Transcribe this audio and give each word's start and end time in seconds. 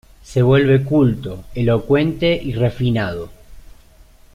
Se 0.23 0.41
vuelve 0.41 0.83
culto, 0.83 1.43
elocuente 1.53 2.33
y 2.43 2.53
refinado. 2.53 3.29